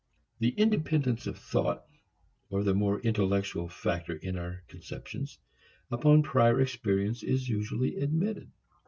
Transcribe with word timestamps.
The 0.39 0.49
dependence 0.53 1.27
of 1.27 1.37
thought, 1.37 1.85
or 2.49 2.63
the 2.63 2.73
more 2.73 2.99
intellectual 3.01 3.67
factor 3.69 4.15
in 4.15 4.35
our 4.35 4.63
conceptions, 4.67 5.37
upon 5.91 6.23
prior 6.23 6.59
experience 6.59 7.21
is 7.21 7.47
usually 7.47 7.97
admitted. 7.97 8.49